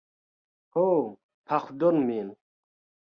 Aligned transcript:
"Ho, 0.77 0.85
pardonu 1.47 2.01
min. 2.09 2.37